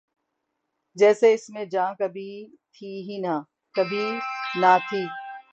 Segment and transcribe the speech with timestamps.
[0.95, 2.29] جیسے اس میں جان کبھی
[3.75, 4.05] بھی
[4.59, 5.03] نہ تھی۔